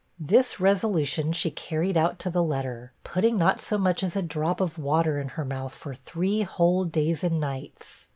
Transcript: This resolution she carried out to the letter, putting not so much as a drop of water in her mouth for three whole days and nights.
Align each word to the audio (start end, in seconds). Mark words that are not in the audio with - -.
This 0.19 0.59
resolution 0.59 1.31
she 1.31 1.51
carried 1.51 1.95
out 1.95 2.17
to 2.17 2.31
the 2.31 2.41
letter, 2.41 2.91
putting 3.03 3.37
not 3.37 3.61
so 3.61 3.77
much 3.77 4.01
as 4.01 4.15
a 4.15 4.23
drop 4.23 4.59
of 4.59 4.79
water 4.79 5.19
in 5.19 5.27
her 5.37 5.45
mouth 5.45 5.75
for 5.75 5.93
three 5.93 6.41
whole 6.41 6.85
days 6.85 7.23
and 7.23 7.39
nights. 7.39 8.07